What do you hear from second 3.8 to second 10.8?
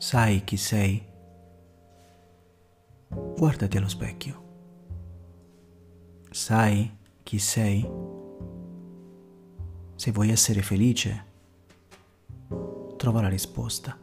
specchio. Sai chi sei? Se vuoi essere